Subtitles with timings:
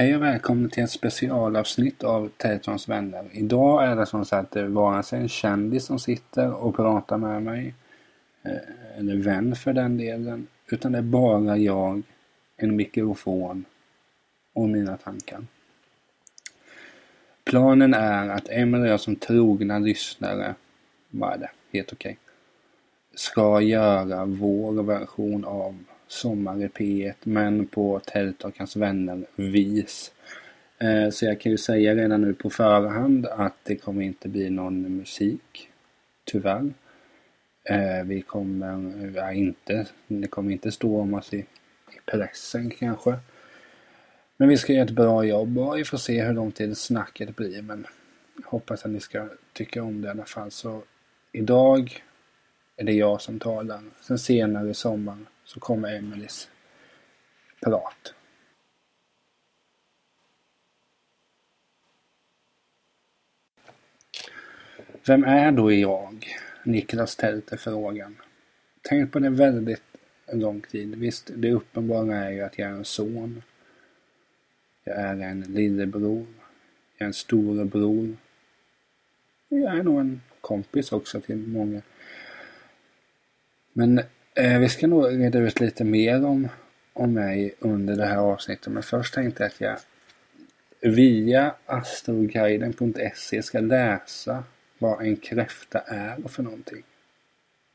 [0.00, 3.24] Hej och välkomna till ett specialavsnitt av Teletons vänner.
[3.32, 7.74] Idag är det som sagt vare sig en kändis som sitter och pratar med mig,
[8.42, 12.02] eh, eller vän för den delen, utan det är bara jag,
[12.56, 13.64] en mikrofon
[14.52, 15.44] och mina tankar.
[17.44, 20.54] Planen är att Emil och jag som trogna lyssnare,
[21.10, 22.18] vad är det, helt okej,
[23.14, 30.12] ska göra vår version av Sommar i P1 men på Tält och hans vänner vis.
[30.78, 34.50] Eh, så jag kan ju säga redan nu på förhand att det kommer inte bli
[34.50, 35.68] någon musik.
[36.24, 36.72] Tyvärr.
[37.64, 41.46] Eh, vi kommer, ja, inte, det kommer inte stå om oss i, i
[42.06, 43.18] pressen kanske.
[44.36, 47.36] Men vi ska göra ett bra jobb och vi får se hur lång tid snacket
[47.36, 47.62] blir.
[47.62, 47.86] Men
[48.36, 50.50] jag hoppas att ni ska tycka om det i alla fall.
[50.50, 50.82] Så
[51.32, 52.02] idag
[52.76, 53.80] är det jag som talar.
[54.00, 55.18] Sen senare i sommar
[55.50, 56.48] så kommer Emelies
[57.60, 58.14] prat.
[65.06, 66.26] Vem är då jag?
[66.64, 68.16] Niklas Tält är frågan.
[68.82, 69.82] Tänk på det väldigt
[70.32, 70.94] lång tid.
[70.94, 73.42] Visst, det uppenbara är ju att jag är en son.
[74.84, 76.26] Jag är en lillebror.
[76.96, 78.16] Jag är en storebror.
[79.48, 81.82] Jag är nog en kompis också till många.
[83.72, 84.02] Men
[84.34, 86.48] eh, vi ska nog reda ut lite mer om,
[86.92, 88.72] om mig under det här avsnittet.
[88.72, 89.78] Men först tänkte jag att jag
[90.90, 94.44] via astroguiden.se ska läsa
[94.78, 96.82] vad en kräfta är och för någonting.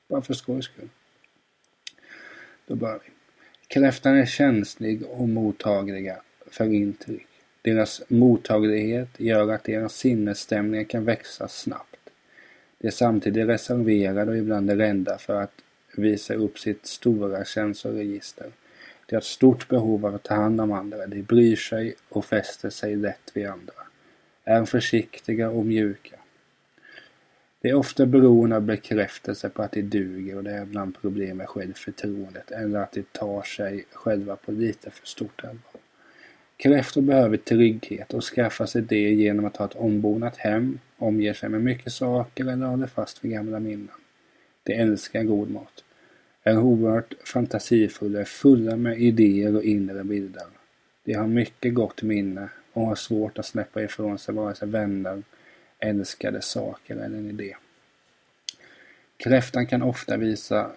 [0.10, 0.90] Bara för skojs skull.
[2.68, 3.12] Då börjar vi.
[3.68, 7.28] Kräftan är känslig och mottagliga för intryck.
[7.62, 12.10] Deras mottaglighet gör att deras sinnesstämningar kan växa snabbt.
[12.78, 15.62] De är samtidigt reserverade och ibland rädda för att
[15.98, 18.52] visar upp sitt stora känsloregister.
[19.06, 21.08] De har ett stort behov av att ta hand om andra.
[21.08, 23.74] De bryr sig och fäster sig lätt vid andra.
[24.44, 26.16] Är försiktiga och mjuka.
[27.62, 31.38] De är ofta beroende av bekräftelse på att de duger och det är ibland problem
[31.38, 35.82] med självförtroendet eller att de tar sig själva på lite för stort allvar.
[36.58, 41.50] Kräftor behöver trygghet och skaffar sig det genom att ha ett ombonat hem, omger sig
[41.50, 43.96] med mycket saker eller håller fast vid gamla minnen.
[44.64, 45.84] De älskar god mat.
[46.48, 50.48] Är oerhört fantasifulla, är fulla med idéer och inre bilder.
[51.04, 55.24] De har mycket gott minne och har svårt att släppa ifrån sig vare sig vänner,
[55.80, 57.56] älskade saker eller en idé.
[59.18, 60.72] Kräftan kan ofta visa,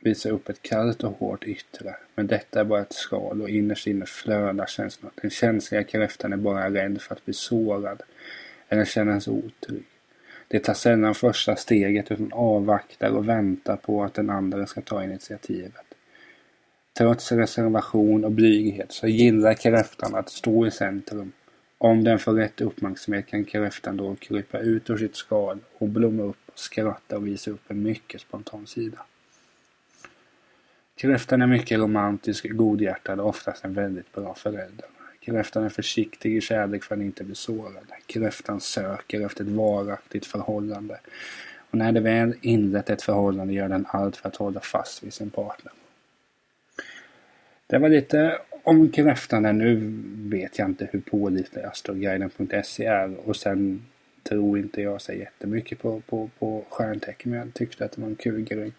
[0.00, 3.86] visa upp ett kallt och hårt yttre, men detta är bara ett skal och innerst
[3.86, 5.12] inne flödar känslorna.
[5.22, 8.02] Den känsliga kräftan är bara rädd för att bli sårad
[8.68, 9.84] eller känna sig otrygg.
[10.52, 15.04] Det tar sällan första steget utan avvaktar och väntar på att den andra ska ta
[15.04, 15.94] initiativet.
[16.98, 21.32] Trots reservation och blyghet så gillar kräftan att stå i centrum.
[21.78, 26.22] Om den får rätt uppmärksamhet kan kräftan då krypa ut ur sitt skal och blomma
[26.22, 28.98] upp, skratta och visa upp en mycket spontan sida.
[30.96, 34.86] Kräftan är mycket romantisk, godhjärtad och oftast en väldigt bra förälder.
[35.24, 37.86] Kräftan är försiktig i kärlek för att inte bli sårad.
[38.06, 41.00] Kräftan söker efter ett varaktigt förhållande.
[41.70, 45.14] Och när det väl inlett ett förhållande gör den allt för att hålla fast vid
[45.14, 45.72] sin partner.
[47.66, 49.58] Det var lite om kräftan.
[49.58, 49.80] Nu
[50.30, 53.86] vet jag inte hur pålitlig astroguiden.se är och sen
[54.22, 58.08] tror inte jag så jättemycket på, på, på stjärntecken men jag tyckte att det var
[58.08, 58.72] en kul grej.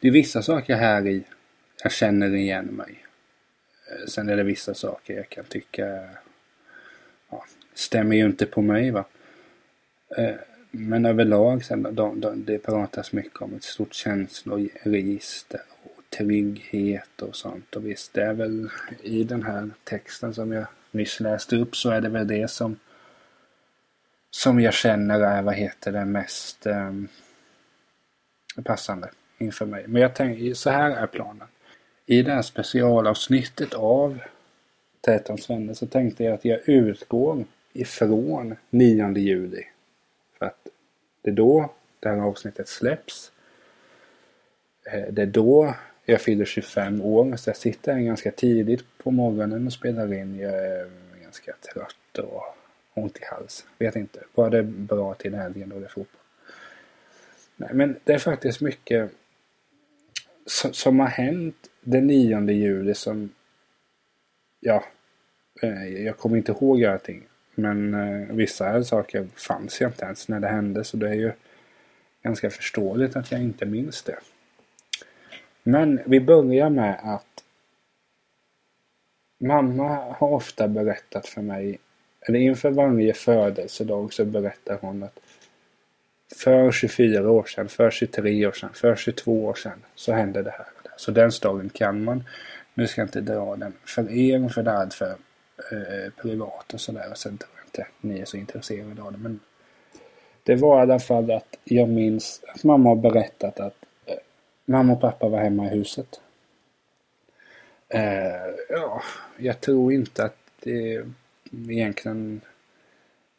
[0.00, 1.22] Det är vissa saker här i
[1.82, 3.07] jag känner igen mig.
[3.90, 6.08] Eh, sen är det vissa saker jag kan tycka
[7.30, 7.44] ja,
[7.74, 8.90] stämmer ju inte på mig.
[8.90, 9.04] va.
[10.16, 10.34] Eh,
[10.70, 17.36] men överlag sen, de, de, det pratas mycket om ett stort känsloregister och trygghet och
[17.36, 17.76] sånt.
[17.76, 18.68] Och visst, det är väl
[19.02, 22.76] i den här texten som jag nyss läste upp så är det väl det som
[24.30, 26.92] som jag känner är, vad heter det, mest eh,
[28.64, 29.84] passande inför mig.
[29.86, 31.48] Men jag tänker, så här är planen.
[32.10, 34.18] I det här specialavsnittet av
[35.00, 39.64] Tätans vänner så tänkte jag att jag utgår ifrån 9 juli.
[40.38, 40.68] För att
[41.22, 43.32] det är då det här avsnittet släpps.
[44.92, 45.74] Eh, det är då
[46.04, 50.38] jag fyller 25 år så jag sitter här ganska tidigt på morgonen och spelar in.
[50.38, 50.90] Jag är
[51.22, 52.42] ganska trött och
[52.94, 53.68] ont i halsen.
[53.78, 54.24] Vet inte.
[54.34, 56.22] Bara det är bra till helgen då det är fotboll.
[57.56, 59.10] Nej, men det är faktiskt mycket
[60.72, 63.30] som har hänt den 9 juli som...
[64.60, 64.84] Ja,
[65.62, 67.22] eh, jag kommer inte ihåg allting.
[67.54, 71.32] Men eh, vissa saker fanns jag inte ens när det hände så det är ju
[72.22, 74.18] ganska förståeligt att jag inte minns det.
[75.62, 77.44] Men vi börjar med att
[79.40, 81.78] mamma har ofta berättat för mig,
[82.20, 85.20] eller inför varje födelsedag så berättar hon att
[86.36, 90.50] för 24 år sedan, för 23 år sedan, för 22 år sedan så hände det
[90.50, 90.77] här.
[90.98, 92.24] Så den storyn kan man.
[92.74, 95.10] Nu ska jag inte dra den för er för det för
[95.72, 97.12] eh, privat och sådär.
[97.14, 99.18] Sen tror jag inte ni är så intresserade av det.
[99.18, 99.40] Men
[100.42, 104.14] det var i alla fall att jag minns att mamma har berättat att eh,
[104.64, 106.20] mamma och pappa var hemma i huset.
[107.88, 109.02] Eh, ja,
[109.36, 111.04] jag tror inte att det
[111.68, 112.40] egentligen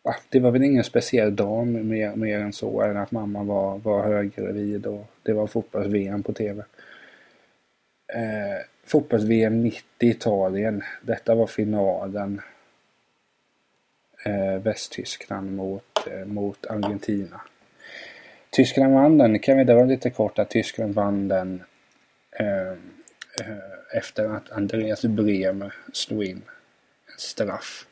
[0.03, 3.77] ja, det var väl ingen speciell dag mer, mer än så än att mamma var,
[3.77, 6.63] var höggravid och det var fotbolls-VM på TV.
[8.13, 10.83] Eh, fotbolls-VM 90 Italien.
[11.01, 12.41] Detta var finalen.
[14.25, 17.41] Eh, Västtyskland mot, eh, mot Argentina.
[18.49, 19.39] Tyskland vann den.
[19.39, 21.63] Kan vi dra lite kort att Tyskland vann den
[22.31, 26.41] eh, eh efter att Andreas Bremer slog in
[27.05, 27.85] en straff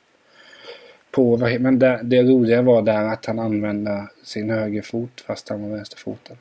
[1.11, 5.77] på, men det, det roliga var där att han använde sin högerfot fast han var
[5.77, 6.37] vänsterfoten.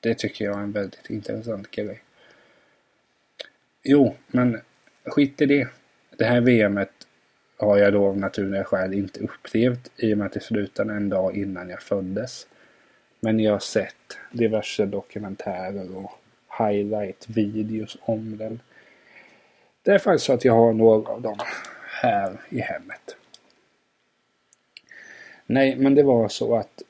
[0.00, 2.02] Det tycker jag är en väldigt intressant grej.
[3.84, 4.60] Jo, men
[5.04, 5.68] skit i det.
[6.16, 6.92] Det här VMet
[7.56, 11.08] har jag då av naturliga skäl inte upplevt i och med att det slutade en
[11.08, 12.46] dag innan jag föddes.
[13.20, 16.12] Men jag har sett diverse dokumentärer och
[16.58, 18.60] highlight-videos om den.
[19.82, 21.38] Det är faktiskt så att jag har några av dem
[21.86, 23.16] här i hemmet.
[25.46, 26.82] Nej, men det var så att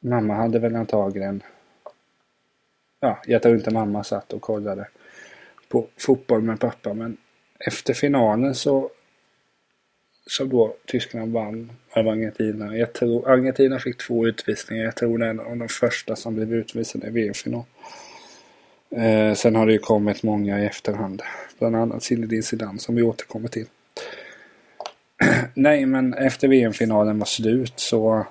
[0.00, 1.42] mamma hade väl antagligen...
[3.00, 4.86] Ja, jag tror inte mamma satt och kollade
[5.72, 7.16] på fotboll med pappa, men
[7.58, 8.90] efter finalen så
[10.26, 12.76] som då Tyskland vann över Argentina.
[12.76, 14.84] Jag tror Argentina fick två utvisningar.
[14.84, 17.64] Jag tror det är en av de första som blev utvisade i VM-final.
[18.90, 21.22] Eh, sen har det ju kommit många i efterhand.
[21.58, 23.66] Bland annat Zinedine Zidane som vi återkommer till.
[25.54, 28.26] Nej, men efter VM-finalen var slut så...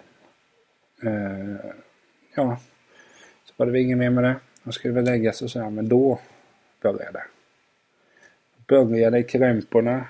[1.04, 1.72] Eh,
[2.36, 2.58] ja.
[3.46, 4.36] Så var det väl inget mer med det.
[4.64, 6.20] De skulle väl lägga sig och sådär, men då
[6.82, 7.24] började
[8.68, 10.08] Började Började krämporna.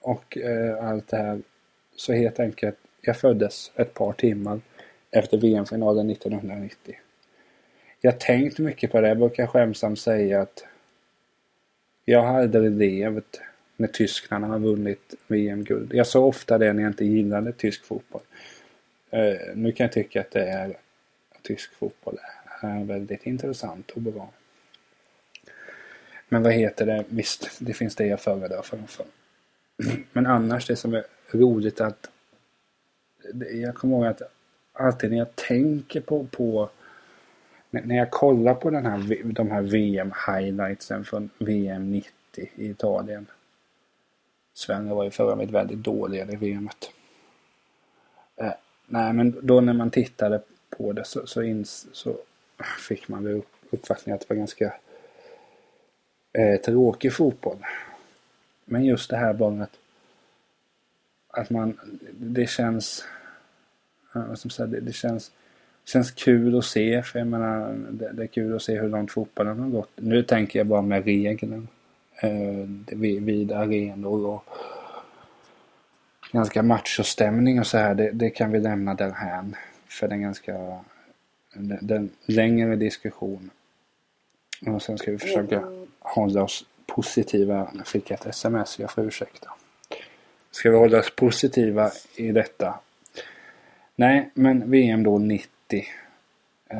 [0.00, 1.40] Och eh, allt det här.
[1.96, 4.60] Så helt enkelt, jag föddes ett par timmar
[5.10, 6.96] efter VM-finalen 1990.
[8.00, 9.08] Jag tänkt mycket på det.
[9.08, 10.64] Jag brukar skämsamt säga att
[12.04, 13.40] jag har aldrig levt
[13.76, 15.94] när Tyskland har vunnit VM-guld.
[15.94, 18.22] Jag sa ofta det när jag inte gillade tysk fotboll.
[19.14, 20.76] Uh, nu kan jag tycka att det är
[21.42, 22.18] tysk fotboll
[22.60, 24.28] är väldigt intressant och bra.
[26.28, 27.04] Men vad heter det?
[27.08, 29.06] Visst, det finns det jag föredrar framför.
[30.12, 32.10] Men annars det som är roligt att
[33.52, 34.22] jag kommer ihåg att
[34.72, 36.70] alltid när jag tänker på, på
[37.70, 43.26] när jag kollar på den här, de här VM-highlightsen från VM 90 i Italien.
[44.54, 46.90] Sverige var ju förra året väldigt dåliga i VMet.
[48.36, 48.52] Eh,
[48.86, 52.16] nej, men då när man tittade på det så, så, ins, så
[52.88, 54.74] fick man väl uppfattningen att det var ganska
[56.38, 57.58] eh, tråkig fotboll.
[58.64, 59.78] Men just det här bara att,
[61.28, 61.78] att man,
[62.12, 63.04] det känns,
[64.12, 65.30] vad som sagt, det, det känns
[65.88, 67.02] känns kul att se.
[67.02, 69.90] För jag menar, det, det, är kul att se hur långt fotbollen har gått.
[69.96, 71.68] Nu tänker jag bara med regeln
[72.20, 74.44] eh, vid arenor och
[76.32, 77.94] ganska machostämning och så här.
[77.94, 79.56] Det, det kan vi lämna därhän.
[79.88, 80.78] För den ganska
[81.54, 83.50] den, den längre diskussion.
[84.66, 87.70] Och sen ska vi försöka mm hålla oss positiva.
[87.76, 89.50] Jag fick ett sms, jag får ursäkta.
[90.50, 92.74] Ska vi hålla oss positiva i detta?
[93.96, 95.48] Nej, men VM då 90.
[96.68, 96.78] Eh,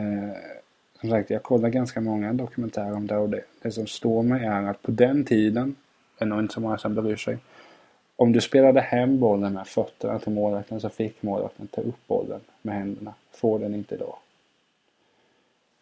[1.01, 4.45] som sagt, jag kollar ganska många dokumentärer om det och det, det som står mig
[4.45, 5.77] är att på den tiden,
[6.19, 7.39] det är nog inte så många som bryr sig,
[8.17, 12.41] om du spelade hem bollen med fötterna till målvakten så fick målvakten ta upp bollen
[12.63, 13.15] med händerna.
[13.33, 14.19] Får den inte då.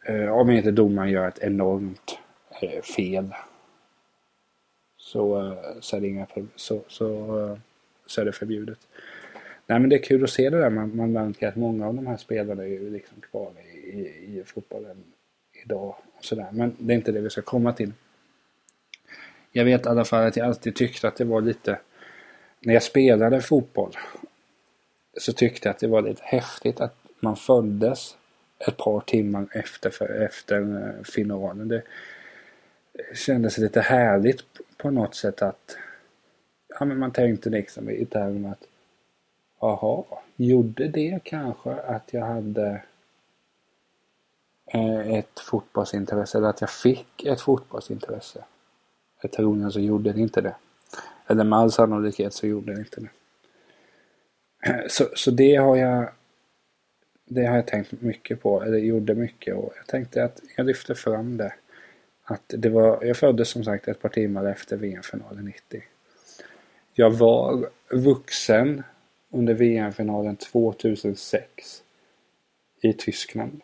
[0.07, 2.19] Eh, om inte domaren gör ett enormt
[2.60, 3.34] Eh, fel.
[4.96, 7.58] Så, eh, så, är det inga, så, så, eh,
[8.06, 8.78] så är det förbjudet.
[9.66, 10.70] Nej men det är kul att se det där.
[10.70, 14.40] Man, man märker att många av de här spelarna är ju liksom kvar i, i,
[14.40, 15.04] i fotbollen
[15.64, 15.96] idag.
[16.16, 16.48] Och sådär.
[16.52, 17.92] Men det är inte det vi ska komma till.
[19.52, 21.78] Jag vet i alla fall att jag alltid tyckte att det var lite...
[22.60, 23.96] När jag spelade fotboll
[25.18, 28.16] så tyckte jag att det var lite häftigt att man föddes
[28.58, 31.68] ett par timmar efter, efter finalen.
[31.68, 31.82] Det
[33.15, 34.45] kändes lite härligt
[34.76, 35.76] på något sätt att
[36.79, 38.65] ja, men man tänkte liksom i termer att
[39.61, 40.05] jaha,
[40.37, 42.83] gjorde det kanske att jag hade
[44.67, 48.45] eh, ett fotbollsintresse eller att jag fick ett fotbollsintresse?
[49.23, 50.55] Jag troligen så gjorde det inte det.
[51.26, 53.11] Eller med all sannolikhet så gjorde det inte det.
[54.88, 56.11] Så, så det har jag
[57.29, 60.95] det har jag tänkt mycket på, eller gjorde mycket och jag tänkte att jag lyfte
[60.95, 61.55] fram det.
[62.28, 65.83] Att det var, jag föddes som sagt ett par timmar efter VM-finalen 90.
[66.95, 68.83] Jag var vuxen
[69.30, 71.83] under VM-finalen 2006
[72.80, 73.61] i Tyskland.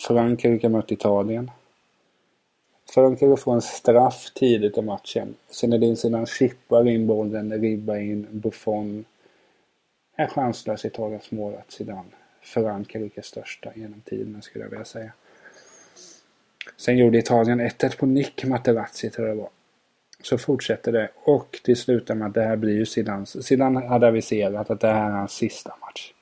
[0.00, 1.50] Frankrike mötte Italien.
[2.94, 5.34] Frankrike får en straff tidigt i matchen.
[5.50, 9.04] Zinedine Zidane chippar in bollen, ribbar in Buffon.
[10.16, 12.10] Är chanslös Italiens målvakt Zidane.
[12.40, 15.12] Frankrikes största genom tiderna skulle jag vilja säga.
[16.76, 19.50] Sen gjorde Italien 1-1 på Nick Materazzi tror jag det var.
[20.22, 23.46] Så fortsätter det och det slutar med att det här blir ju Zidans.
[23.46, 26.12] Zidane hade aviserat att det här är hans sista match.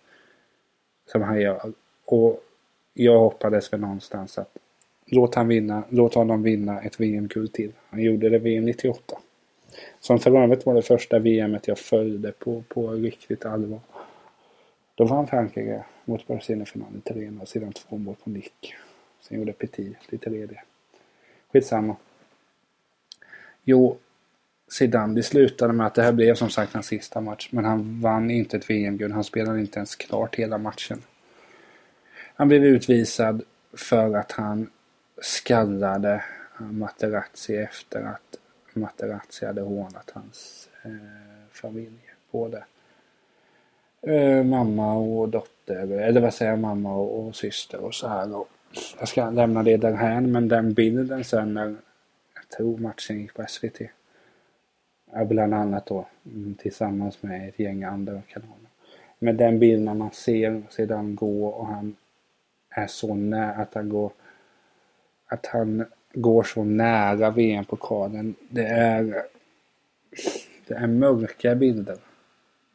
[1.06, 1.72] Som han gör.
[2.04, 2.44] Och
[2.94, 4.56] jag hoppades väl någonstans att
[5.06, 7.72] låt, han vinna, låt honom vinna ett VM-guld till.
[7.90, 9.18] Han gjorde det VM 98.
[10.00, 13.80] Som för övrigt var det första VMet jag följde på, på riktigt allvar.
[14.94, 17.44] Då vann Frankrike mot Brasilien i finalen 3-0.
[17.44, 18.74] Sedan två mål på nick.
[19.20, 20.62] Sen gjorde Petit lite ledig.
[21.52, 21.96] Skitsamma.
[23.64, 23.98] Jo,
[24.68, 27.48] Zidane, det slutade med att det här blev som sagt hans sista match.
[27.52, 29.14] Men han vann inte ett VM-guld.
[29.14, 31.02] Han spelade inte ens klart hela matchen.
[32.34, 34.70] Han blev utvisad för att han
[35.22, 36.24] skallade
[36.58, 38.36] Materazzi efter att
[38.72, 40.90] Materazzi hade hånat hans eh,
[41.52, 42.14] familj.
[42.30, 42.64] Både
[44.02, 48.34] eh, mamma och dotter, eller vad säger jag, mamma och, och syster och så här.
[48.34, 48.48] Och
[48.98, 51.76] jag ska lämna det därhän men den bilden sen när
[52.34, 53.80] jag tror matchen gick på SVT.
[55.26, 58.70] Bland annat då mm, tillsammans med ett gäng andra kanaler.
[59.18, 61.96] Men den bilden man ser sedan gå och han
[62.70, 64.12] är så nära att han går
[65.26, 68.34] att han går så nära VM-pokalen.
[68.48, 69.22] Det är
[70.66, 71.98] det är mörka bilder.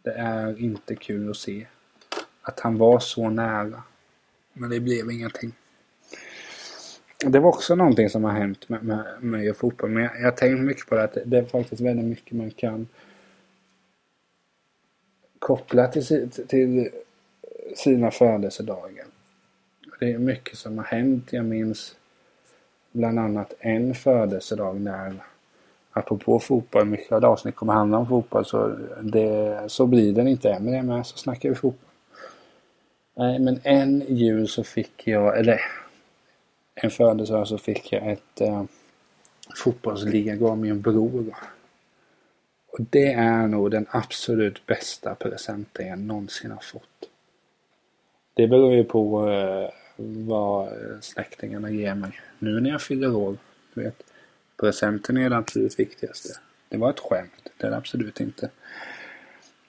[0.02, 1.68] Det är inte kul att se.
[2.42, 3.84] Att han var så nära.
[4.54, 5.52] Men det blev ingenting.
[7.18, 9.90] Det var också någonting som har hänt med, med mig och fotboll.
[9.90, 11.04] Men jag, har tänkt mycket på det.
[11.04, 12.88] Att det är faktiskt väldigt mycket man kan
[15.40, 16.90] koppla till, till
[17.76, 19.06] sina födelsedagar.
[20.00, 21.34] Det är mycket som har hänt.
[21.34, 21.96] Jag minns
[22.92, 25.14] bland annat en födelsedag när
[25.92, 30.28] apropå fotboll, mycket av det avsnitt kommer handla om fotboll så, det, så blir den
[30.28, 30.64] inte än.
[30.64, 31.90] Men det är med så snackar vi fotboll.
[33.18, 35.62] Nej, men en jul så fick jag, eller
[36.76, 38.64] en födelsedag så fick jag ett eh,
[39.56, 41.36] fotbollsliga av min bror.
[42.68, 47.10] Och det är nog den absolut bästa presenten jag någonsin har fått.
[48.34, 53.38] Det beror ju på eh, vad eh, släktingarna ger mig nu när jag fyller år.
[53.74, 54.04] Du vet,
[54.58, 56.30] presenten är det absolut viktigaste.
[56.70, 57.50] Det var ett skämt.
[57.58, 58.50] Det är det absolut inte.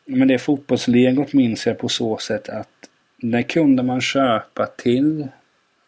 [0.05, 5.29] Men det fotbollslegot minns jag på så sätt att det kunde man köpa till.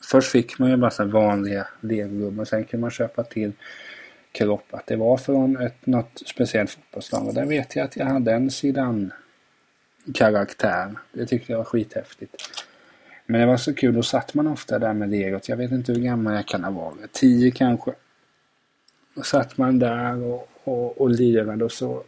[0.04, 2.44] Först fick man ju bara så vanliga legogubbar.
[2.44, 3.52] Sen kunde man köpa till
[4.32, 4.66] kropp.
[4.70, 7.26] Att det var från ett, något speciellt fotbollslag.
[7.26, 9.12] Och där vet jag att jag hade en sidan
[10.14, 10.94] karaktär.
[11.12, 12.34] Det tyckte jag var skithäftigt.
[13.26, 13.94] Men det var så kul.
[13.94, 15.48] Då satt man ofta där med legot.
[15.48, 17.12] Jag vet inte hur gammal jag kan ha varit.
[17.12, 17.92] Tio kanske.
[19.14, 22.04] Då satt man där och, och, och lirade och så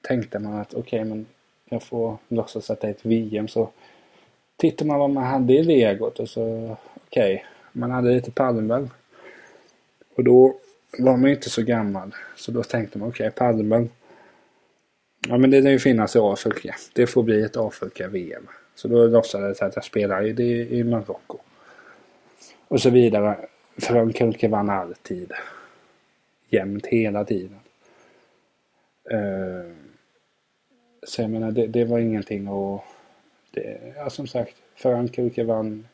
[0.00, 1.26] tänkte man att okej, okay, men
[1.64, 3.48] jag får låtsas att det är ett VM.
[3.48, 3.70] Så
[4.56, 8.88] tittar man vad man hade i legot och så okej, okay, man hade lite Palmberg.
[10.16, 10.56] Och då
[10.98, 12.14] var man inte så gammal.
[12.36, 13.88] Så då tänkte man okej, okay, Palmberg.
[15.28, 16.74] Ja men det lär ju finnas i Afrika.
[16.92, 18.48] Det får bli ett Afrika-VM.
[18.74, 21.38] Så då låtsades jag att jag spelade i, i Marocko.
[22.68, 23.36] Och så vidare.
[23.78, 25.32] Frankrike vann alltid.
[26.50, 27.60] Jämt hela tiden.
[29.12, 29.72] Uh,
[31.02, 32.95] så jag menar det, det var ingenting att...
[33.56, 35.88] Det, ja, som sagt, Frankrike vann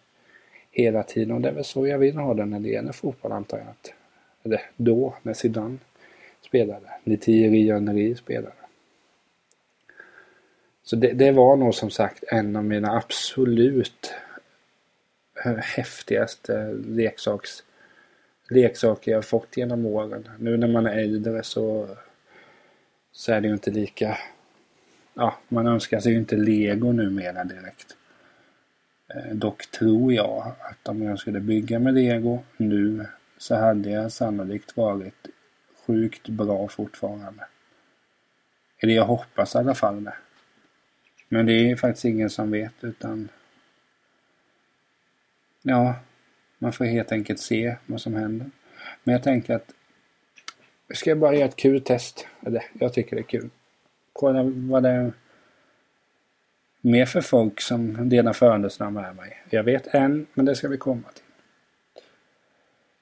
[0.71, 3.33] hela tiden och det är väl så jag vill ha det när det gäller fotboll
[3.33, 3.67] antar jag.
[3.67, 3.93] Att,
[4.43, 5.79] eller då, när Zidane
[6.41, 6.91] spelade.
[7.05, 8.53] När Thierry Henry spelade.
[10.83, 14.15] Så det, det, var nog som sagt en av mina absolut
[15.45, 17.63] eh, häftigaste leksaks,
[18.51, 20.29] leksaker jag fått genom åren.
[20.39, 21.89] Nu när man är äldre så,
[23.13, 24.19] så är det ju inte lika...
[25.15, 27.97] Ja, man önskar sig ju inte lego numera direkt.
[29.15, 33.07] Eh, dock tror jag att om jag skulle bygga med lego nu
[33.39, 35.29] så hade jag sannolikt varit
[35.87, 37.45] sjukt bra fortfarande.
[38.79, 40.15] Eller jag hoppas i alla fall det.
[41.29, 43.29] Men det är faktiskt ingen som vet utan
[45.63, 45.95] Ja,
[46.59, 48.51] man får helt enkelt se vad som händer.
[49.05, 49.75] Men jag tänker att
[50.95, 52.27] ska jag bara göra ett kul test?
[52.47, 53.51] Eller, jag tycker det är kul.
[54.13, 55.13] Kolla vad det är
[56.81, 59.43] mer för folk som delar födelsedag med mig.
[59.51, 61.25] Jag vet en, men det ska vi komma till.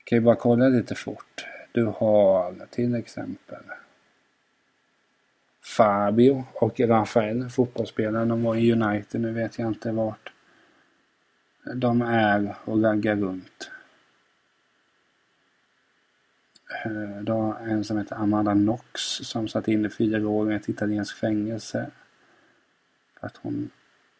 [0.04, 1.46] Kan ju bara kolla lite fort.
[1.72, 3.62] Du har till exempel
[5.76, 8.24] Fabio och Rafael, fotbollsspelare.
[8.24, 10.32] De var i United, nu vet jag inte vart.
[11.74, 13.70] De är och raggar runt.
[16.70, 21.18] Eh, då en som heter Amanda Knox som satt inne fyra år i ett italienskt
[21.18, 21.90] fängelse.
[23.20, 23.70] För att hon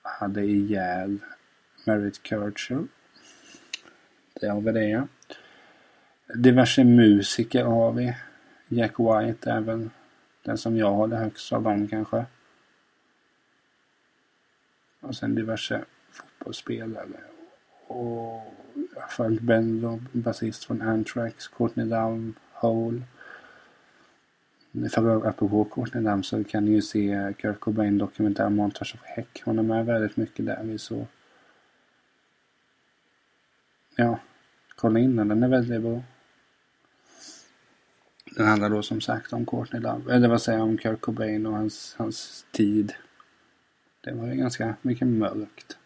[0.03, 1.19] hade ihjäl
[1.85, 2.87] Merit Churchill.
[4.41, 5.07] Det har vi det.
[6.35, 8.17] Diverse musiker har vi.
[8.69, 9.91] Jack White är väl
[10.43, 12.25] den som jag håller högst av dem kanske.
[15.01, 17.21] Och sen diverse fotbollsspelare.
[17.87, 18.60] Och
[19.11, 23.03] följt Ben Lobb, basist från Anthrax, Courtney Love, Hole.
[24.93, 29.43] För apropå Courtney Love så kan ni ju se Kurt Cobain dokumentär Montage of Heck.
[29.45, 30.63] Hon är med väldigt mycket där.
[30.63, 31.07] Vi så...
[33.97, 34.19] Ja,
[34.77, 35.29] kolla in den.
[35.29, 36.03] Den är väldigt bra.
[38.37, 40.15] Den handlar då som sagt om Courtney Love.
[40.15, 42.93] Eller vad säger jag om Kurt Cobain och hans, hans tid.
[44.01, 45.79] Det var ju ganska mycket mörkt.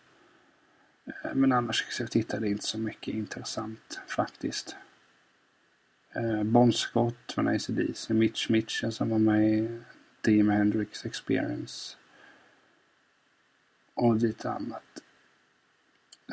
[1.07, 4.77] Eh, men annars så tittade jag inte så mycket intressant faktiskt.
[6.13, 9.81] Eh, bon Scott från ACDC, Mitch Mitchell som var med i
[10.27, 11.97] Jimi Hendrix Experience.
[13.95, 15.03] Och lite annat.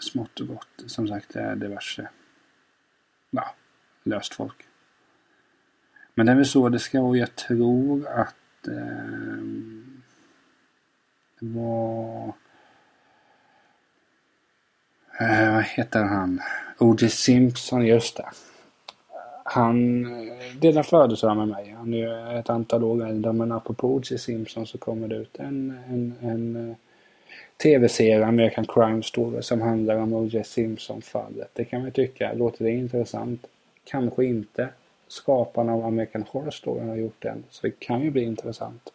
[0.02, 0.84] Smått och gott.
[0.86, 2.10] Som sagt, det är diverse
[3.32, 3.56] ja,
[4.04, 4.68] löst folk.
[6.14, 7.18] Men det är väl så det ska vara.
[7.18, 9.44] Jag tror att eh,
[11.40, 12.34] det var...
[15.22, 16.42] Eh, vad heter han?
[16.80, 17.10] O.J.
[17.10, 18.30] Simpson, just det.
[19.44, 21.76] Han eh, delar födelsedag med mig.
[21.78, 23.34] Han är ett antal år äldre.
[23.34, 24.18] Men apropå O.J.
[24.18, 26.76] Simpson så kommer det ut en, en, en eh,
[27.64, 30.44] tv-serie, American Crime Story, som handlar om O.J.
[30.44, 31.50] Simpson-fallet.
[31.54, 32.34] Det kan man tycka.
[32.34, 33.48] Låter det intressant?
[33.84, 34.70] Kanske inte
[35.08, 37.44] skaparna av American Horror Story har gjort den.
[37.50, 38.94] Så det kan ju bli intressant.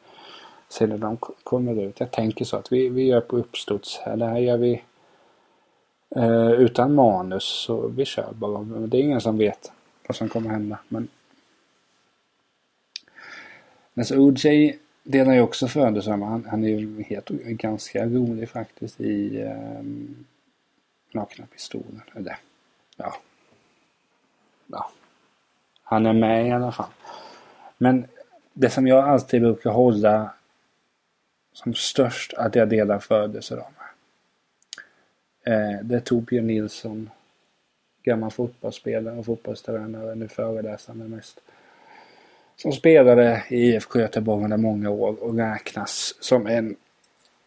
[0.69, 2.01] Sen när de kommer ut.
[2.01, 4.17] Jag tänker så att vi, vi gör på uppstuds här.
[4.17, 4.83] Det här gör vi
[6.17, 7.45] eh, utan manus.
[7.45, 8.63] Så vi kör bara.
[8.87, 9.73] Det är ingen som vet
[10.09, 10.79] vad som kommer hända.
[10.89, 11.09] Men
[13.97, 16.27] alltså OJ delar ju också födelsedag.
[16.27, 19.83] Han, han är ju helt ganska rolig faktiskt i eh,
[21.13, 22.03] Nakna Pistolen.
[22.15, 22.39] Eller
[22.97, 23.17] ja.
[24.67, 24.91] Ja,
[25.83, 26.91] han är med i alla fall.
[27.79, 28.07] Men
[28.53, 30.31] det som jag alltid brukar hålla
[31.53, 33.86] som störst att jag delar födelsedag med.
[35.47, 37.11] Eh, det är Torbjörn Nilsson.
[38.03, 40.15] Gammal fotbollsspelare och fotbollstränare.
[40.15, 41.41] Nu föreläsande mest.
[42.57, 46.77] Som spelade i IFK Göteborg under många år och räknas som en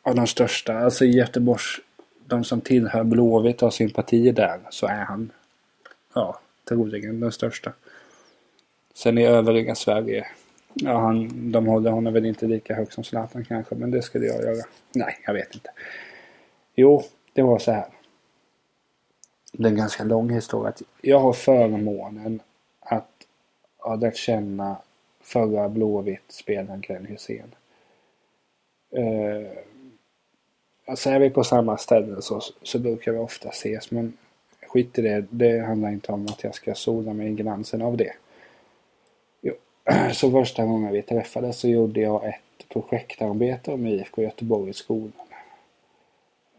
[0.02, 0.80] av de största.
[0.80, 1.80] Alltså i Göteborgs,
[2.26, 5.32] de som tillhör Blåvitt och har sympatier där, så är han,
[6.14, 7.74] ja, troligen den största.
[8.94, 10.28] Sen i övriga Sverige,
[10.74, 14.26] ja han, de håller honom väl inte lika högt som Zlatan kanske, men det skulle
[14.26, 14.66] jag göra.
[14.96, 15.70] Nej, jag vet inte.
[16.76, 17.04] Jo,
[17.39, 17.88] det var så här.
[19.52, 20.73] Det är en ganska lång historia.
[21.02, 22.41] Jag har förmånen
[22.80, 23.12] att
[23.78, 24.78] ha lärt känna
[25.21, 27.56] förra Blåvitt-spelaren Glenn Hysén.
[28.97, 29.49] Uh,
[30.86, 34.17] alltså är vi på samma ställe så, så brukar vi ofta ses men
[34.67, 35.25] skit i det.
[35.30, 38.13] Det handlar inte om att jag ska sola mig i glansen av det.
[40.13, 45.29] Så första gången vi träffades så gjorde jag ett projektarbete med IFK Göteborg i skolan.
[45.29, 45.29] Eh,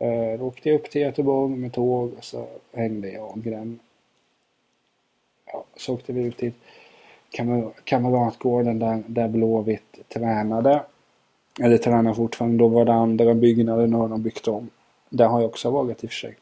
[0.01, 3.79] Eh, då åkte jag upp till Göteborg med tåg och så hängde jag och Glenn.
[5.47, 6.53] Ja, så åkte vi ut till
[7.85, 10.83] Kamratgården där, där Blåvitt tränade.
[11.61, 12.59] Eller tränar fortfarande.
[12.59, 14.71] Då var det andra byggnaden, nu har de byggt om.
[15.09, 16.37] Där har jag också varit i och för sig.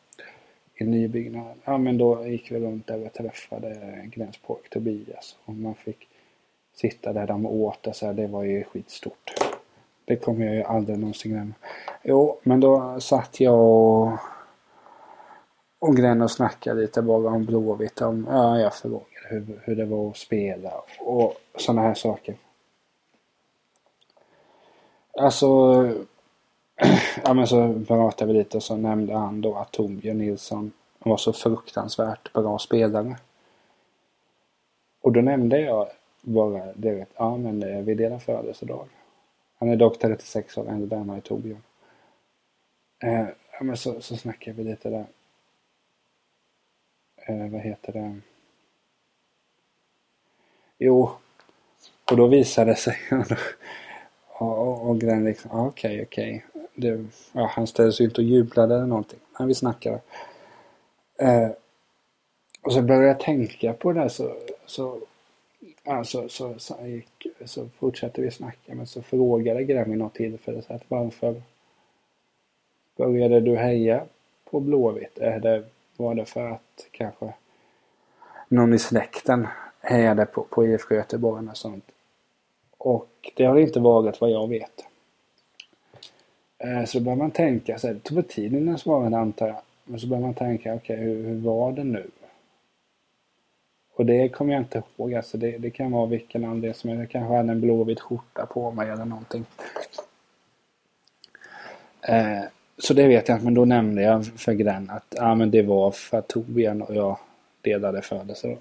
[0.75, 1.57] I nybyggnaden.
[1.65, 5.37] Ja men då gick vi runt där och träffade Glenns pojk Tobias.
[5.45, 6.09] Och man fick
[6.75, 7.87] sitta där de åt.
[7.87, 9.48] Alltså, det var ju skitstort.
[10.09, 11.55] Det kommer jag ju aldrig någonsin glömma.
[12.03, 14.13] Jo, men då satt jag och
[15.79, 18.01] och Glenn och snackade lite bara om Blåvitt.
[18.01, 22.35] Om, ja, jag frågade hur, hur det var att spela och sådana här saker.
[25.19, 25.47] Alltså,
[27.25, 31.17] ja men så pratade vi lite och så nämnde han då att Torbjörn Nilsson var
[31.17, 33.17] så fruktansvärt bra spelare.
[35.01, 35.89] Och då nämnde jag
[36.23, 38.87] bara direkt, ja men eh, vi delar födelsedag.
[39.59, 41.63] Han är dock 36 år äldre än mig, Torbjörn.
[43.03, 45.07] Eh, ja men så, så snackade vi lite där.
[47.17, 48.21] Eh, vad heter det?
[50.79, 51.11] Jo,
[52.11, 52.97] och då visade det sig
[54.27, 56.45] och, och Glenn liksom, ah, okej, okay, okej.
[56.77, 57.05] Okay.
[57.33, 59.19] Ja, han ställde sig inte och jublade eller någonting.
[59.39, 60.01] Men vi snackade.
[61.19, 61.51] Eh,
[62.63, 65.01] och så började jag tänka på det så, så,
[65.85, 68.75] ja, så, så, så, gick, så fortsatte vi snacka.
[68.75, 71.43] Men så frågade Glenn vid något tillfälle så att varför
[72.97, 74.05] började du heja
[74.51, 75.19] på Blåvitt?
[75.19, 75.65] Är det,
[75.97, 77.33] var det för att kanske
[78.49, 79.47] någon i släkten
[79.81, 81.85] hejade på, på IFK Göteborg och sånt?
[82.79, 84.85] Och det har inte varit vad jag vet.
[86.59, 89.49] Eh, så då börjar man tänka, så här, det tog tid innan jag svarade antar
[89.49, 89.61] jag.
[89.85, 92.11] Men så börjar man tänka, okej okay, hur, hur, var det nu?
[93.99, 95.15] Och det kommer jag inte ihåg.
[95.15, 97.01] Alltså det, det kan vara vilken anledning som helst.
[97.01, 99.45] Jag kanske hade en blåvit skjorta på mig eller någonting.
[102.03, 102.43] Eh,
[102.79, 105.63] så det vet jag inte, men då nämnde jag för Glenn att ah, men det
[105.63, 107.19] var för att Torbjörn och jag
[107.63, 108.57] delade födelse.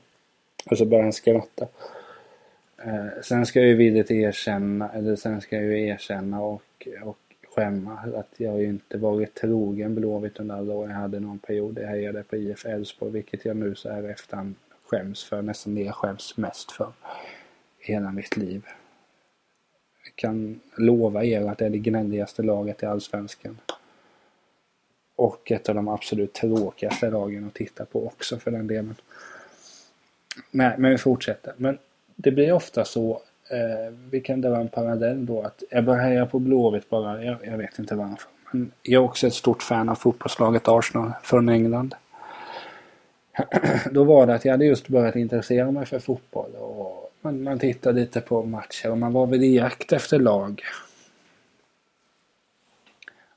[0.72, 1.68] Och så började han skratta.
[2.86, 7.18] Eh, sen ska jag ju villigt erkänna, eller sen ska jag ju erkänna och, och
[7.56, 10.90] skämma att jag ju inte varit trogen Blåvitt under alla år.
[10.90, 14.56] Jag hade någon period jag hejade på IF Elfsborg, vilket jag nu så här efterhand
[14.88, 15.42] skäms för.
[15.42, 16.92] Nästan det jag skäms mest för
[17.80, 18.66] i hela mitt liv.
[20.06, 23.60] Jag kan lova er att det är det gnälligaste laget i Allsvenskan.
[25.16, 28.96] Och ett av de absolut tråkigaste lagen att titta på också för den delen.
[30.52, 31.54] Men, men vi fortsätter.
[31.58, 31.78] Men
[32.16, 36.26] det blir ofta så, eh, vi kan dra en parallell då, att jag börjar heja
[36.26, 38.30] på Blåvitt bara, jag, jag, vet inte varför.
[38.52, 41.96] Men jag är också ett stort fan av fotbollslaget Arsenal från England.
[43.92, 47.60] då var det att jag hade just börjat intressera mig för fotboll och man, man
[47.60, 50.62] tittade lite på matcher och man var väl i jakt efter lag.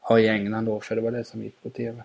[0.09, 2.03] Ja, i England då, för det var det som gick på TV.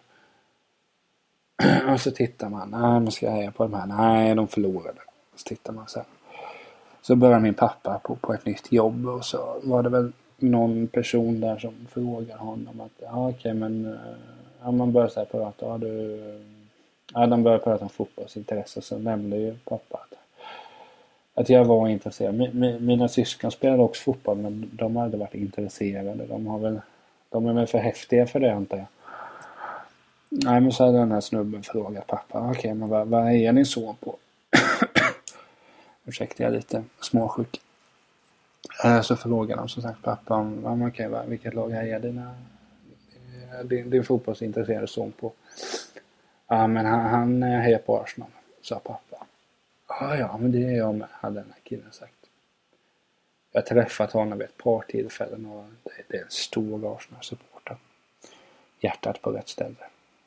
[1.93, 4.99] och så tittar man, nej nu ska jag heja på de här, nej de förlorade.
[5.35, 6.03] Så tittar man sen.
[7.01, 10.87] Så började min pappa på, på ett nytt jobb och så var det väl någon
[10.87, 13.99] person där som frågade honom att ja okej okay, men eh,
[14.63, 16.19] ja, man började så här prata, ja du
[17.17, 20.17] Ja de började prata om fotbollsintresse så nämnde ju pappa att,
[21.33, 22.35] att jag var intresserad.
[22.35, 26.25] Mi, mina syskon spelade också fotboll men de har aldrig varit intresserade.
[26.25, 26.81] De har väl
[27.29, 28.87] de är väl för häftiga för det antar jag.
[30.29, 33.51] Nej men så hade den här snubben frågat pappa, okej okay, men vad, vad är
[33.51, 34.15] ni så på?
[36.05, 37.61] Ursäkta, jag är lite småsjuk.
[38.83, 42.35] Eh, så frågade de som sagt pappa om, okay, vilket lag hejar dina,
[43.63, 45.31] din, din fotbollsintresserade son på?
[46.47, 48.29] Ja men han, han eh, hejar på Arsenal,
[48.61, 49.25] sa pappa.
[49.87, 52.13] Ja ja men det är jag med, hade den här killen sagt.
[53.51, 57.77] Jag har träffat honom vid ett par tillfällen och det, det är en stor Arsenal-supporter.
[58.79, 59.75] Hjärtat på rätt ställe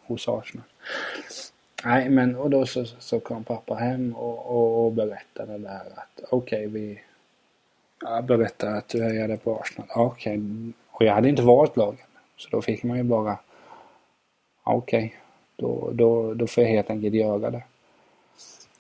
[0.07, 0.65] hos Arsenal.
[1.85, 6.21] Nej, men och då så, så kom pappa hem och, och, och berättade där att
[6.31, 7.01] okej, okay, vi...
[8.01, 9.89] Ja, berättade att du hejade på Arsenal.
[9.95, 10.39] Okej.
[10.39, 10.73] Okay.
[10.91, 12.07] Och jag hade inte valt lagen.
[12.37, 13.39] Så då fick man ju bara...
[14.63, 15.07] Okej.
[15.07, 15.19] Okay.
[15.61, 17.63] Då, då, då får jag helt enkelt göra det.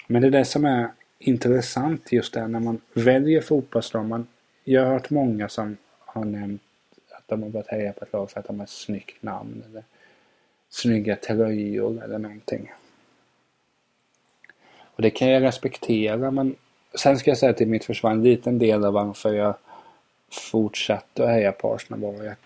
[0.06, 0.88] Men det är det som är
[1.18, 4.04] intressant just det när man väljer fotbollslag.
[4.04, 4.26] Man,
[4.64, 6.62] jag har hört många som har nämnt
[7.10, 9.64] att de har börjat heja på ett lag för att de har ett snyggt namn.
[9.70, 9.84] Eller
[10.68, 12.72] snygga tröjor eller någonting.
[14.80, 16.56] Och det kan jag respektera men
[16.94, 19.54] sen ska jag säga till mitt försvar en liten del av varför jag
[20.50, 22.38] fortsatte att heja på Arsenal var att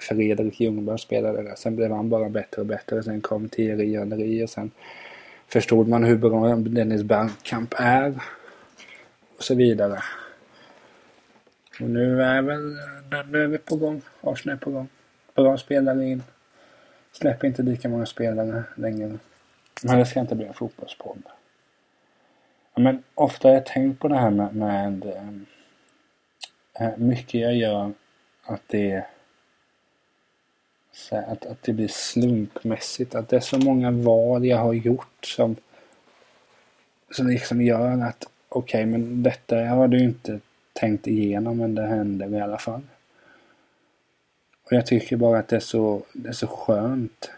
[0.00, 1.54] Fredrik Ljungberg spelade där.
[1.54, 3.02] Sen blev han bara bättre och bättre.
[3.02, 4.70] Sen kom Thierry Henry och sen
[5.46, 8.14] förstod man hur bra Dennis Bergkamp är.
[9.36, 9.98] Och så vidare.
[11.80, 12.76] Och nu är väl,
[13.30, 14.02] nu är vi på gång.
[14.20, 14.88] Arsenal är på gång.
[15.34, 16.22] Bra spelare in.
[17.12, 19.18] Släpper inte lika många spelare längre.
[19.82, 21.22] Men det ska inte bli en fotbollspodd.
[22.76, 27.92] Men ofta har jag tänkt på det här med, med eh, eh, mycket jag gör
[28.44, 29.04] att det
[30.94, 33.14] så att, att det blir slumpmässigt.
[33.14, 35.56] Att det är så många val jag har gjort som
[37.10, 40.40] som liksom gör att okej okay, men detta har du inte
[40.72, 42.82] tänkt igenom men det händer i alla fall.
[44.64, 47.30] Och jag tycker bara att det är så, det är så skönt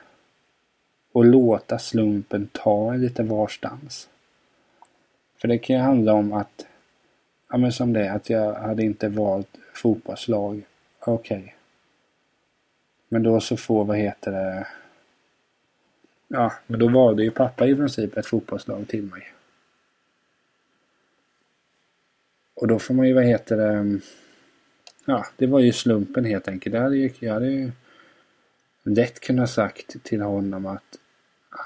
[1.15, 4.09] att låta slumpen ta lite varstans.
[5.41, 6.67] För det kan ju handla om att,
[7.51, 10.63] ja men som det, att jag hade inte valt fotbollslag.
[11.01, 11.39] Okej.
[11.39, 11.56] Okay.
[13.17, 14.67] Men då så får, vad heter det,
[16.29, 19.33] ja men då valde ju pappa i princip ett fotbollslag till mig.
[22.55, 24.01] Och då får man ju, vad heter det,
[25.05, 26.73] ja det var ju slumpen helt enkelt.
[26.73, 27.73] Det hade ju, jag hade ju
[28.83, 30.99] lätt kunnat sagt till honom att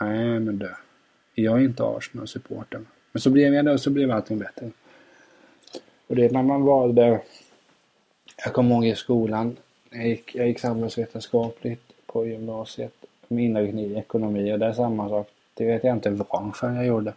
[0.00, 0.70] nej men du,
[1.34, 2.80] jag är inte Arsenal-supporter.
[3.12, 4.70] Men så blev jag det och så blev allting bättre.
[6.06, 7.22] Och det är när man valde,
[8.44, 9.56] jag kommer ihåg i skolan,
[9.90, 12.94] jag gick, jag gick samhällsvetenskapligt på gymnasiet
[13.28, 15.28] med inriktning i ekonomi och det är samma sak.
[15.54, 17.12] Det vet jag inte varför jag gjorde.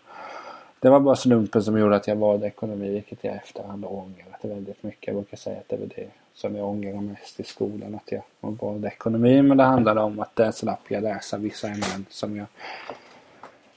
[0.80, 4.84] Det var bara slumpen som gjorde att jag valde ekonomi, vilket jag efterhand ångrat väldigt
[4.84, 5.08] mycket.
[5.08, 8.24] Jag brukar säga att det var det som jag ångrar mest i skolan, att jag
[8.40, 9.42] valde ekonomi.
[9.42, 12.46] Men det handlade om att där slapp jag läsa vissa ämnen som jag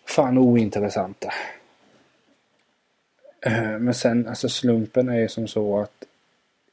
[0.05, 1.33] fann ointressanta.
[3.41, 6.06] Eh, men sen, alltså slumpen är ju som så att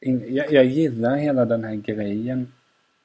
[0.06, 2.52] jag, jag gillar hela den här grejen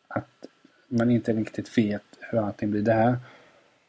[0.09, 0.47] att
[0.89, 2.83] man inte riktigt vet hur allting blir.
[2.83, 3.17] Det här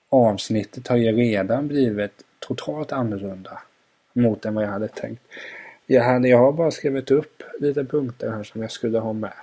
[0.10, 3.62] avsnittet har ju redan blivit totalt annorlunda
[4.14, 5.24] mot än vad jag hade tänkt.
[5.86, 9.34] Jag, hade, jag har bara skrivit upp lite punkter här som jag skulle ha med.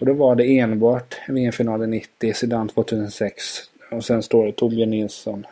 [0.00, 3.42] Och då var det enbart VM-finalen 90, Sedan 2006
[3.90, 5.46] och sen står det Torbjörn Nilsson.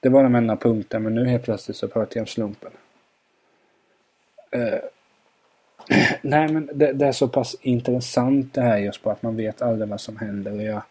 [0.00, 2.72] Det var de enda punkterna men nu helt plötsligt så pratar jag om slumpen.
[4.50, 4.78] Eh,
[6.22, 9.62] Nej men det, det, är så pass intressant det här just på att man vet
[9.62, 10.52] aldrig vad som händer.
[10.52, 10.82] Och jag,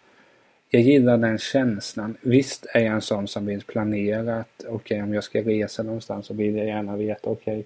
[0.70, 2.18] jag gillar den känslan.
[2.22, 5.84] Visst är jag en sån som vill planera att okej okay, om jag ska resa
[5.84, 7.64] någonstans så vill jag gärna veta okej okay,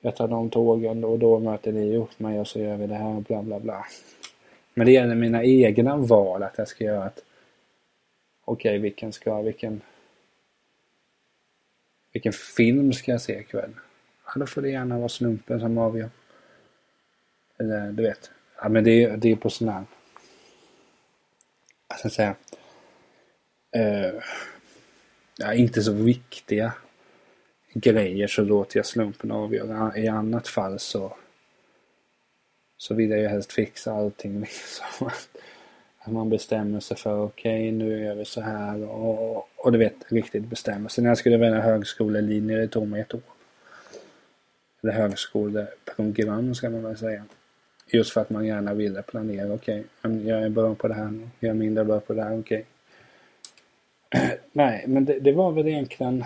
[0.00, 2.94] jag tar de tågen och då möter ni upp mig och så gör vi det
[2.94, 3.86] här och bla bla bla.
[4.74, 7.22] Men det gäller mina egna val att jag ska göra att
[8.44, 9.80] okej okay, vilken ska, vilken
[12.12, 13.70] vilken film ska jag se ikväll?
[14.26, 16.10] Ja, då får det gärna vara slumpen som avgör.
[17.58, 18.30] Eller du vet.
[18.62, 19.84] Ja men det är, det är på sån här
[21.88, 22.34] vad ska jag säga,
[23.76, 24.22] uh,
[25.38, 26.72] ja, inte så viktiga
[27.74, 29.96] grejer så låter jag slumpen avgöra.
[29.96, 31.16] I annat fall så
[32.76, 35.10] så vill jag ju helst fixa allting liksom.
[35.98, 39.78] Att man bestämmer sig för okej okay, nu gör vi så här och, och du
[39.78, 41.02] vet riktigt bestämmer sig.
[41.02, 43.20] När jag skulle välja högskolelinje det tog mig ett år.
[44.82, 47.24] Eller högskoleprogram ska man väl säga.
[47.90, 49.54] Just för att man gärna ville planera.
[49.54, 51.28] Okej, okay, jag är bra på det här nu.
[51.40, 52.40] Jag är mindre bra på det här.
[52.40, 52.64] Okej.
[54.10, 54.30] Okay.
[54.52, 56.24] Nej, men det, det, var väl egentligen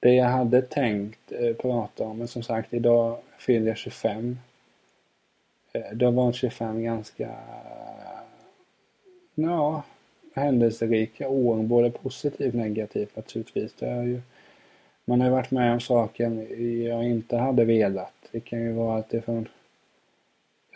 [0.00, 2.18] det jag hade tänkt eh, prata om.
[2.18, 4.38] Men som sagt, idag fyller jag 25.
[5.72, 7.30] Eh, det var 25 ganska
[9.34, 9.82] ja,
[10.34, 11.62] händelserika år.
[11.62, 13.74] Både positivt och negativt naturligtvis.
[13.78, 14.20] Det är ju,
[15.04, 16.46] man har varit med om saker
[16.88, 18.14] jag inte hade velat.
[18.32, 19.48] Det kan ju vara alltifrån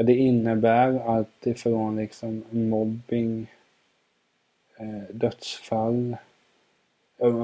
[0.02, 3.46] det innebär allt ifrån liksom mobbing,
[4.76, 6.16] eh, dödsfall.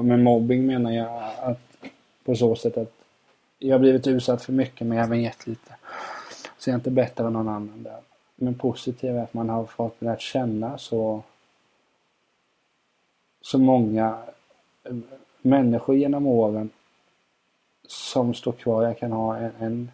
[0.03, 1.75] Med mobbing menar jag att
[2.23, 2.93] på så sätt att
[3.59, 5.75] jag har blivit utsatt för mycket men även gett lite.
[6.57, 7.99] Så jag är inte bättre än någon annan där.
[8.35, 11.23] Men positivt är att man har fått lärt känna så
[13.41, 14.17] så många
[14.83, 14.95] eh,
[15.41, 16.69] människor genom åren
[17.87, 18.83] som står kvar.
[18.83, 19.91] Jag kan ha en, en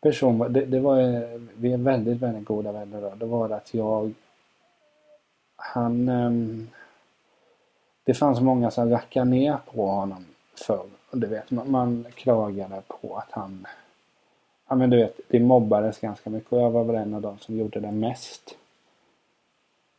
[0.00, 0.96] person, det, det, var,
[1.56, 3.12] vi är väldigt, väldigt goda vänner då.
[3.14, 4.12] Det var att jag,
[5.56, 6.68] han, ehm,
[8.04, 10.26] det fanns många som rackade ner på honom
[10.66, 10.86] förr.
[11.12, 13.66] Du vet, man, man klagade på att han,
[14.68, 17.38] ja men du vet, det mobbades ganska mycket och jag var väl en av dem
[17.38, 18.56] som gjorde det mest.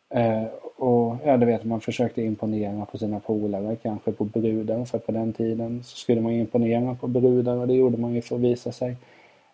[0.09, 0.43] Eh,
[0.75, 4.85] och ja, du vet, man försökte imponera på sina polare, kanske på brudar.
[4.85, 8.21] För på den tiden så skulle man imponera på brudar och det gjorde man ju
[8.21, 8.95] för att visa sig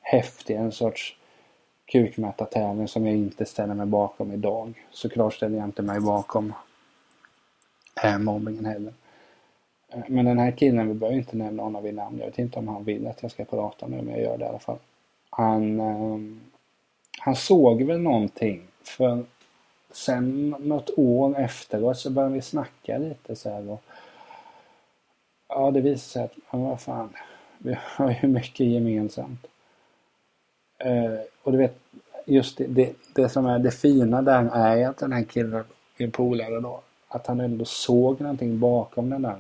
[0.08, 1.16] häftig, en sorts
[1.86, 4.86] kukmätartävling som jag inte ställer mig bakom idag.
[4.92, 6.54] Såklart ställer jag inte mig bakom
[8.04, 8.94] eh, mobbingen heller.
[9.90, 12.20] Eh, men den här killen, vi behöver inte nämna honom vid namn.
[12.20, 14.46] Jag vet inte om han vill att jag ska prata nu, men jag gör det
[14.46, 14.78] i alla fall.
[15.30, 16.20] Han, eh,
[17.20, 18.62] han såg väl någonting.
[18.84, 19.26] För
[19.92, 23.70] sen något år efteråt så började vi snacka lite så här.
[23.70, 23.84] Och,
[25.48, 27.10] ja, det visade sig att, ja, vad fan,
[27.58, 29.48] vi har ju mycket gemensamt.
[30.78, 31.80] Eh, och du vet,
[32.26, 35.64] just det, det, det, som är det fina där är att den här killen
[35.98, 36.82] är polare då.
[37.08, 39.38] Att han ändå såg någonting bakom den där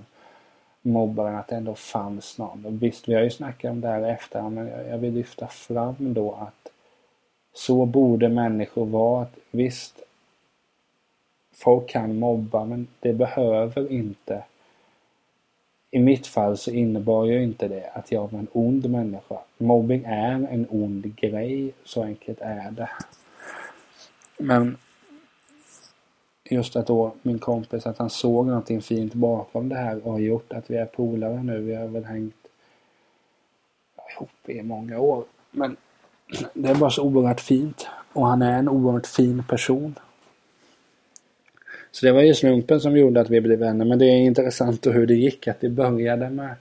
[0.81, 2.65] mobbaren, att det ändå fanns någon.
[2.65, 5.47] Och visst, vi har ju snackat om det här efter, men jag, jag vill lyfta
[5.47, 6.71] fram då att
[7.53, 9.21] så borde människor vara.
[9.21, 10.01] Att, visst,
[11.53, 14.43] folk kan mobba men det behöver inte.
[15.91, 19.37] I mitt fall så innebar ju inte det att jag var en ond människa.
[19.57, 22.89] Mobbing är en ond grej, så enkelt är det.
[24.37, 24.77] Men
[26.49, 30.19] just att då min kompis att han såg någonting fint bakom det här och har
[30.19, 31.61] gjort att vi är polare nu.
[31.61, 32.35] Vi har väl hängt
[34.15, 35.23] ihop i många år.
[35.51, 35.77] Men
[36.53, 37.87] det är bara så oerhört fint.
[38.13, 39.95] Och han är en oerhört fin person.
[41.97, 43.85] Så det var ju slumpen som gjorde att vi blev vänner.
[43.85, 45.47] Men det är intressant hur det gick.
[45.47, 46.55] Att det började med,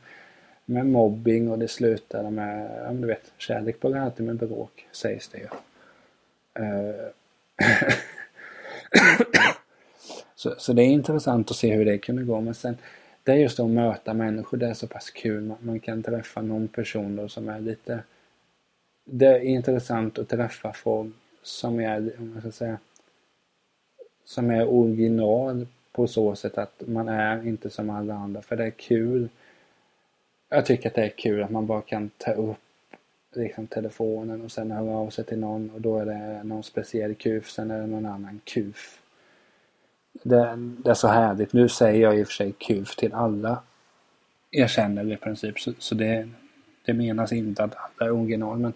[0.64, 4.86] med mobbing och det slutade med, ja men du vet, kärlek börjar alltid med bråk,
[4.92, 5.48] sägs det ju.
[6.64, 6.94] Uh,
[10.34, 12.40] så, så det är intressant att se hur det kunde gå.
[12.40, 12.76] Men sen,
[13.22, 15.42] det är just att möta människor, det är så pass kul.
[15.42, 17.98] Man, man kan träffa någon person då som är lite...
[19.04, 22.78] Det är intressant att träffa folk som är, om man ska säga,
[24.26, 28.42] som är original på så sätt att man är inte som alla andra.
[28.42, 29.28] För det är kul.
[30.48, 32.56] Jag tycker att det är kul att man bara kan ta upp
[33.34, 37.14] liksom telefonen och sen höra av sig till någon och då är det någon speciell
[37.14, 39.02] kuf, sen är det någon annan kuf.
[40.12, 41.52] Det, det är så härligt.
[41.52, 43.62] Nu säger jag i och för sig kuf till alla
[44.50, 45.60] jag känner i princip.
[45.60, 46.28] Så, så det,
[46.84, 48.72] det menas inte att alla är original men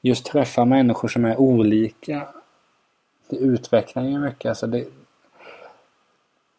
[0.00, 2.28] just träffa människor som är olika
[3.30, 4.48] det utvecklar ju mycket.
[4.48, 4.86] Alltså det,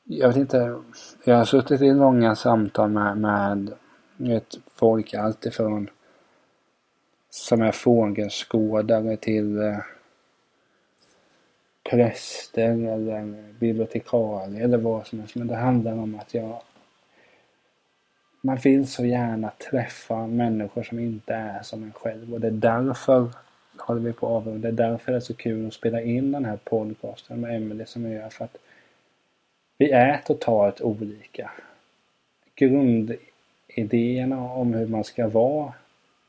[0.04, 0.82] jag vet inte.
[1.24, 3.74] Jag har suttit i långa samtal med, med
[4.18, 5.90] vet, folk alltifrån
[7.30, 9.78] som är fågelskådare till eh,
[11.90, 15.36] präster eller bibliotekarier eller vad som helst.
[15.36, 16.62] Men det handlar om att jag
[18.42, 22.52] man vill så gärna träffa människor som inte är som en själv och det är
[22.52, 23.30] därför
[23.82, 24.72] håller vi på att avrunda.
[24.72, 27.86] Det är därför det är så kul att spela in den här podcasten med Emelie
[27.86, 28.30] som jag gör.
[28.30, 28.58] För att
[29.78, 31.52] vi är totalt olika.
[32.56, 35.74] Grundidéerna om hur man ska vara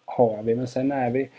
[0.04, 0.54] har vi.
[0.54, 1.30] Men sen är vi...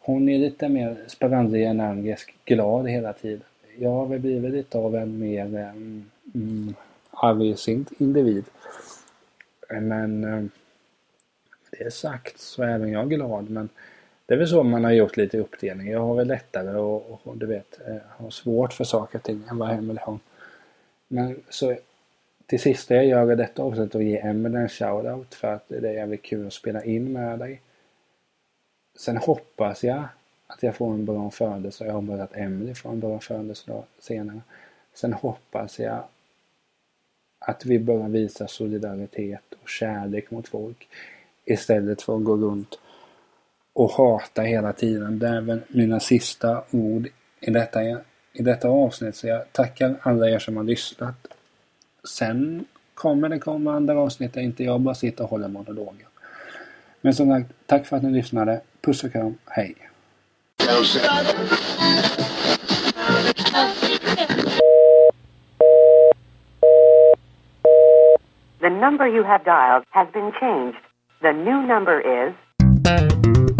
[0.00, 3.44] Hon är lite mer sprallig, energisk, glad hela tiden.
[3.78, 5.44] Jag har väl blivit lite av en mer
[6.34, 6.74] mm,
[7.10, 8.44] argsint individ.
[9.68, 10.50] Men
[11.70, 13.50] det sagt så är även jag glad.
[13.50, 13.68] Men
[14.26, 15.90] det är väl så man har gjort lite uppdelning.
[15.90, 19.42] Jag har väl lättare och, och du vet, eh, har svårt för saker och ting
[19.50, 20.18] än vad Emelie har.
[21.08, 21.76] Men så
[22.46, 25.88] till sist jag gör jag detta avsnitt och ge Emelie en shoutout för att det
[25.88, 27.60] är jävligt kul att spela in med dig.
[28.96, 30.04] Sen hoppas jag
[30.46, 34.40] att jag får en bra födelsedag, Jag hoppas att Emelie får en bra födelsedag senare.
[34.94, 36.04] Sen hoppas jag
[37.38, 40.88] att vi börjar visa solidaritet och kärlek mot folk
[41.44, 42.78] istället för att gå runt
[43.74, 45.18] och hata hela tiden.
[45.18, 47.08] Det är väl mina sista ord
[47.40, 47.82] i detta,
[48.32, 49.16] i detta avsnitt.
[49.16, 51.26] Så jag tackar alla er som har lyssnat.
[52.08, 56.06] Sen kommer det komma andra avsnitt där inte jag bara sitter och håller monologer.
[57.00, 58.60] Men som sagt, tack för att ni lyssnade.
[58.80, 59.34] Puss och kram.
[59.46, 59.74] Hej!
[68.60, 70.80] The number you have dialed has been changed.
[71.20, 72.34] The new number is